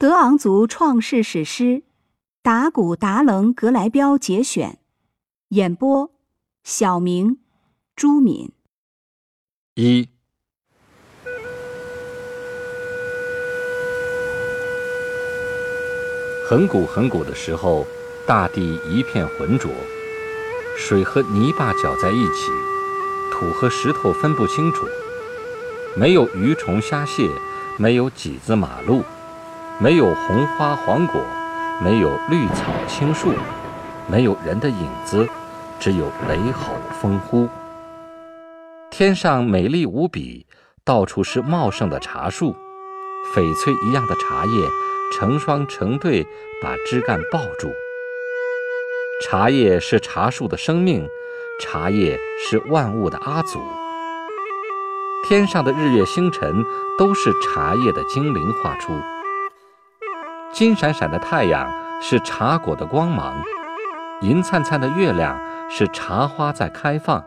[0.00, 1.64] 德昂族创世史诗
[2.40, 4.78] 《达古达棱格莱标》节选，
[5.48, 6.10] 演播：
[6.64, 7.38] 小明、
[7.94, 8.50] 朱敏。
[9.74, 10.08] 一，
[16.48, 17.86] 很古很古的时候，
[18.26, 19.70] 大地一片浑浊，
[20.78, 22.50] 水和泥巴搅在一起，
[23.30, 24.86] 土和石头分不清楚，
[25.94, 27.28] 没有鱼虫虾蟹，
[27.76, 29.04] 没有几子马路。
[29.82, 31.22] 没有红花黄果，
[31.82, 33.32] 没有绿草青树，
[34.06, 35.26] 没有人的影子，
[35.78, 37.48] 只有雷吼风呼。
[38.90, 40.44] 天上美丽无比，
[40.84, 42.54] 到处是茂盛的茶树，
[43.34, 44.68] 翡翠一样的茶叶
[45.16, 46.24] 成双成对
[46.62, 47.72] 把枝干抱住。
[49.24, 51.08] 茶叶是茶树的生命，
[51.58, 53.62] 茶叶是万物的阿祖。
[55.26, 56.62] 天上的日月星辰
[56.98, 58.92] 都是茶叶的精灵画出。
[60.52, 63.40] 金闪闪的太阳是茶果的光芒，
[64.22, 67.24] 银灿灿的月亮是茶花在开放，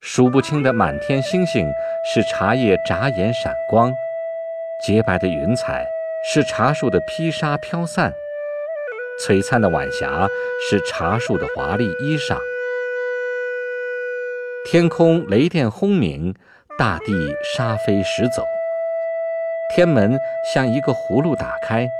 [0.00, 1.70] 数不清的满天星星
[2.10, 3.92] 是茶叶眨眼闪光，
[4.82, 5.86] 洁白的云彩
[6.32, 8.12] 是茶树的披纱飘散，
[9.20, 10.26] 璀璨的晚霞
[10.68, 12.38] 是茶树的华丽衣裳。
[14.64, 16.34] 天空雷电轰鸣，
[16.78, 18.42] 大地沙飞石走。
[19.74, 20.18] 天门
[20.54, 21.90] 像一个葫芦打开，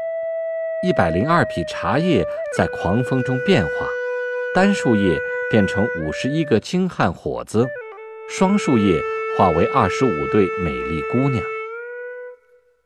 [0.83, 2.25] 一百零二匹茶叶
[2.57, 3.71] 在狂风中变化，
[4.55, 5.19] 单树叶
[5.51, 7.67] 变成五十一个精悍伙子，
[8.31, 9.03] 双树叶
[9.37, 11.43] 化为二十五对美丽姑娘。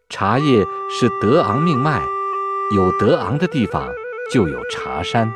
[0.08, 2.02] 茶叶是德昂命脉，
[2.74, 3.88] 有德昂的地方
[4.32, 5.30] 就有茶山。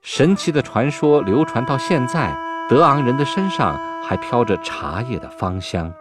[0.00, 2.34] 神奇的传说流传到现在，
[2.68, 5.92] 德昂人的身上还飘着茶叶的芳香。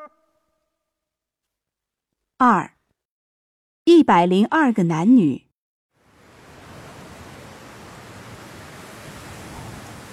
[2.38, 2.74] 二，
[3.86, 5.44] 一百零二个男女，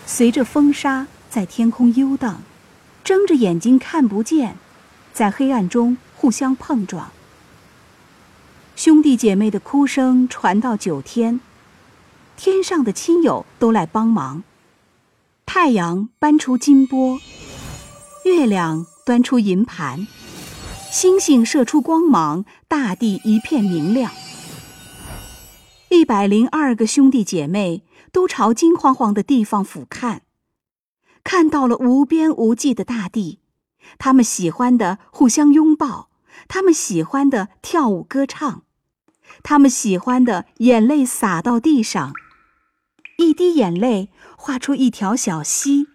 [0.06, 2.42] 随着风沙在天空游荡，
[3.02, 4.56] 睁着眼睛看不见，
[5.12, 7.10] 在黑暗中互相碰撞。
[8.76, 11.40] 兄弟姐妹的哭声传到九天，
[12.36, 14.44] 天上的亲友都来帮忙。
[15.44, 17.18] 太阳搬出金钵，
[18.24, 20.06] 月亮端出银盘。
[20.92, 24.12] 星星射出光芒，大地一片明亮。
[25.88, 27.82] 一百零二个兄弟姐妹
[28.12, 30.20] 都朝金晃晃的地方俯瞰，
[31.25, 33.41] 看到了无边无际的大地。
[33.97, 36.10] 他们喜欢的互相拥抱，
[36.47, 38.64] 他们喜欢的跳舞歌唱，
[39.42, 42.12] 他们喜欢的眼泪洒到地上，
[43.16, 45.86] 一滴眼泪画出一条小溪，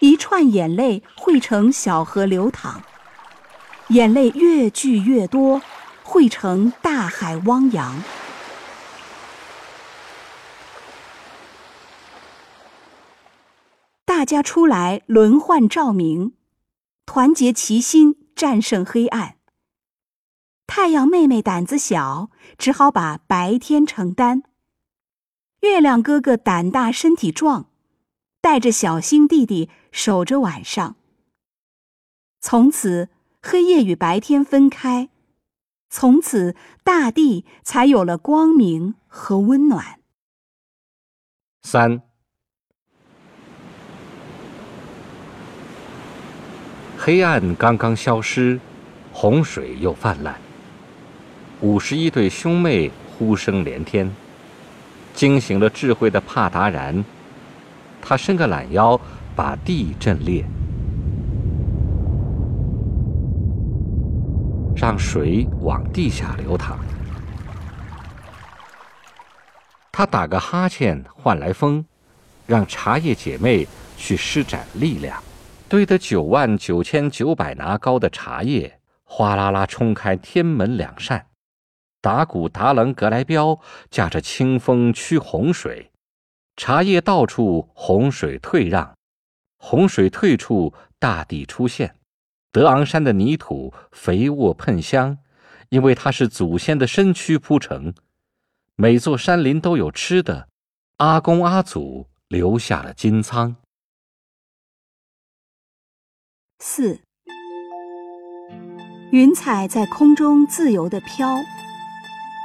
[0.00, 2.82] 一串眼泪汇成小河流淌。
[3.88, 5.62] 眼泪越聚越多，
[6.02, 8.02] 汇成大海汪洋。
[14.04, 16.34] 大家出来轮换照明，
[17.04, 19.36] 团结齐心，战胜黑暗。
[20.66, 24.40] 太阳妹妹胆子小，只好把白天承担；
[25.60, 27.66] 月亮哥哥胆大身体壮，
[28.40, 30.96] 带着小星弟弟守着晚上。
[32.40, 33.10] 从此。
[33.48, 35.08] 黑夜与白天分开，
[35.88, 40.00] 从此大地才有了光明和温暖。
[41.62, 42.02] 三，
[46.98, 48.58] 黑暗刚刚消失，
[49.12, 50.34] 洪水又泛滥。
[51.60, 54.12] 五十一对兄妹呼声连天，
[55.14, 57.04] 惊醒了智慧的帕达然。
[58.02, 59.00] 他伸个懒腰，
[59.36, 60.44] 把地震裂。
[64.76, 66.78] 让水往地下流淌。
[69.90, 71.82] 他打个哈欠换来风，
[72.46, 75.22] 让茶叶姐妹去施展力量，
[75.68, 81.26] 堆得九万九千九百拿高的茶叶哗啦啦冲开天门两扇。
[82.02, 83.58] 达古达棱格莱标
[83.90, 85.90] 驾着清风驱洪水，
[86.56, 88.94] 茶叶到处洪水退让，
[89.56, 91.96] 洪水退处大地出现。
[92.52, 95.18] 德昂山的泥土肥沃喷香，
[95.68, 97.92] 因为它是祖先的身躯铺成。
[98.76, 100.48] 每座山林都有吃的，
[100.98, 103.56] 阿公阿祖留下了金仓。
[106.58, 107.00] 四，
[109.12, 111.36] 云彩在空中自由地飘，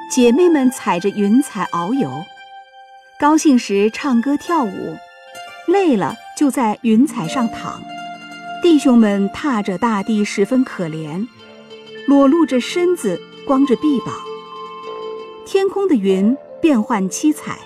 [0.10, 2.10] 姐妹们踩着云彩遨游，
[3.20, 4.98] 高兴时唱歌跳舞，
[5.68, 7.82] 累了就在云彩上躺。
[8.62, 11.26] 弟兄们踏着大地，十分可怜，
[12.08, 14.14] 裸露着身子，光着臂膀。
[15.48, 17.58] 天空的云变幻七彩，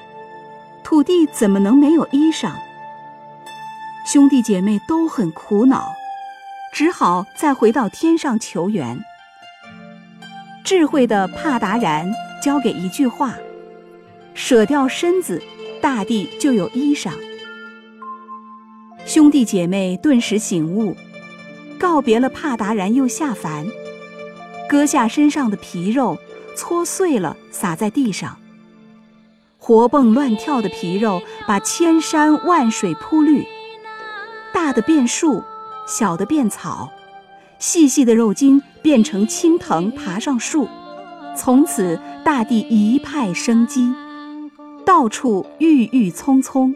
[0.85, 2.53] 土地怎么能没有衣裳？
[4.07, 5.93] 兄弟姐妹都很苦恼，
[6.73, 8.97] 只好再回到天上求援。
[10.63, 12.09] 智慧的帕达然
[12.41, 13.33] 交给一句话：
[14.33, 15.43] 舍掉身子，
[15.81, 17.11] 大地就有衣裳。
[19.15, 20.93] 兄弟姐妹顿时醒悟，
[21.79, 23.65] 告别了帕达然，又下凡，
[24.67, 26.17] 割下身上的皮肉，
[26.53, 28.35] 搓碎了撒在地上。
[29.57, 33.45] 活蹦乱跳的皮肉把千山万水铺绿，
[34.53, 35.41] 大的变树，
[35.87, 36.91] 小的变草，
[37.57, 40.67] 细细的肉筋变成青藤爬上树，
[41.37, 43.93] 从此大地一派生机，
[44.85, 46.75] 到处郁郁葱葱。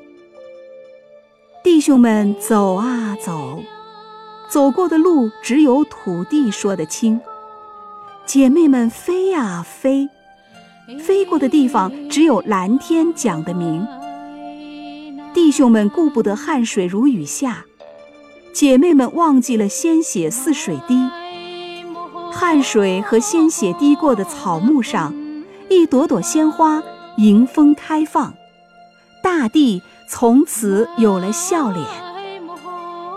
[1.61, 3.61] 弟兄们走啊走，
[4.47, 7.19] 走过的路只有土地说得清；
[8.25, 10.07] 姐妹们飞呀飞，
[10.99, 13.85] 飞过的地方只有蓝天讲得明。
[15.33, 17.65] 弟兄们顾不得汗水如雨下，
[18.53, 21.09] 姐妹们忘记了鲜血似水滴。
[22.31, 25.13] 汗水和鲜血滴过的草木上，
[25.69, 26.81] 一朵朵鲜花
[27.17, 28.33] 迎风开放，
[29.21, 29.81] 大地。
[30.11, 31.85] 从此有了笑脸，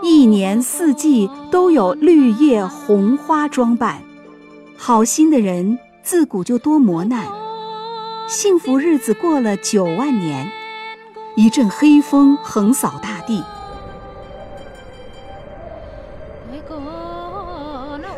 [0.02, 4.02] 一年四季都有绿叶红花装扮。
[4.76, 7.26] 好心的人自古就多磨难，
[8.28, 10.46] 幸福日子过了九万年，
[11.34, 13.42] 一阵黑风横扫大地，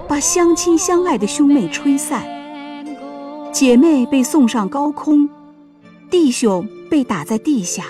[0.09, 2.25] 把相亲相爱的兄妹吹散。
[3.53, 5.29] 姐妹被送上高空，
[6.11, 7.85] 弟兄被打在地下。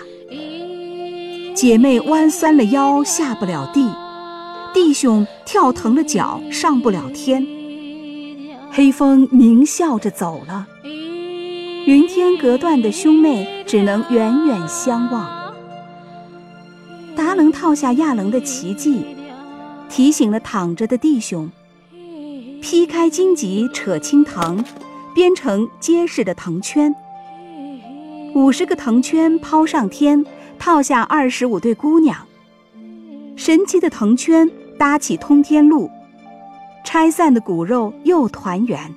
[1.55, 3.89] 姐妹弯酸了腰下不了地，
[4.75, 7.47] 弟兄跳疼了脚上不了天。
[8.73, 10.67] 黑风狞笑着走了，
[11.87, 15.55] 云天隔断的兄妹只能远远相望。
[17.15, 19.05] 达能套下亚棱的奇迹，
[19.89, 21.49] 提醒了躺着的弟兄：
[22.61, 24.65] 劈开荆棘，扯青藤，
[25.15, 26.93] 编成结实的藤圈。
[28.35, 30.27] 五十个藤圈抛上天。
[30.59, 32.27] 套下二十五对姑娘，
[33.37, 35.91] 神奇的藤圈搭起通天路，
[36.85, 38.95] 拆散的骨肉又团圆。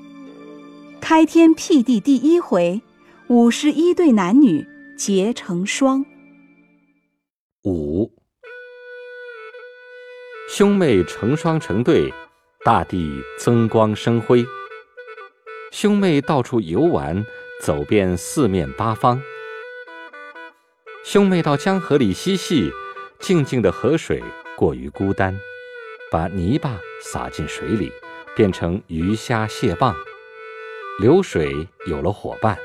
[1.01, 2.81] 开天辟地第一回，
[3.27, 4.65] 五十一对男女
[4.97, 6.05] 结成双。
[7.63, 8.11] 五
[10.49, 12.13] 兄妹成双成对，
[12.63, 14.45] 大地增光生辉。
[15.71, 17.25] 兄妹到处游玩，
[17.61, 19.21] 走遍四面八方。
[21.09, 22.69] 兄妹到江河里嬉戏，
[23.17, 24.21] 静静的河水
[24.57, 25.39] 过于孤单，
[26.11, 27.89] 把泥巴撒进水里，
[28.35, 29.95] 变成鱼虾蟹蚌。
[30.99, 32.57] 流水有了伙伴，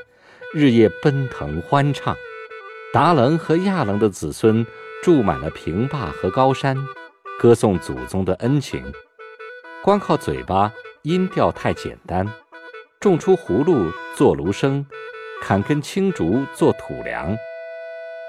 [0.53, 2.17] 日夜奔腾欢唱。
[2.91, 4.67] 达棱和亚棱的子孙
[5.01, 6.75] 住满了平坝和高山，
[7.39, 8.83] 歌颂祖宗的恩情。
[9.81, 10.69] 光靠嘴巴，
[11.03, 12.27] 音调太简单。
[12.99, 14.83] 种出葫芦做芦笙，
[15.41, 17.33] 砍根青竹做土梁。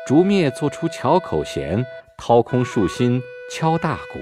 [0.06, 1.82] 竹篾做出巧口弦，
[2.18, 4.18] 掏空树心敲大鼓；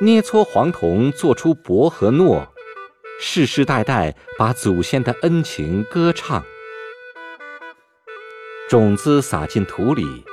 [0.00, 2.48] 捏搓黄铜做出帛和糯，
[3.20, 6.42] 世世代代把祖先的恩情歌唱。
[8.66, 10.24] 种子撒进土里，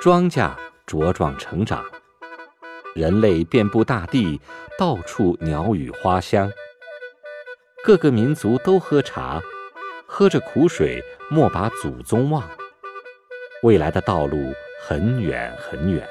[0.00, 0.50] 庄稼
[0.84, 1.84] 茁壮成长；
[2.96, 4.40] 人类遍布大地，
[4.76, 6.50] 到处鸟语花香。
[7.84, 9.40] 各个民族都喝茶，
[10.08, 12.42] 喝着苦水，莫把祖宗忘。
[13.62, 16.04] 未来的道路很远很远，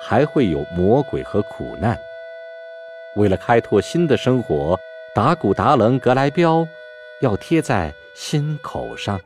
[0.00, 1.98] 还会有魔鬼和苦难。
[3.16, 4.78] 为了开拓新的生活，
[5.14, 6.66] 达古达棱格莱标
[7.20, 9.20] 要贴在心口上。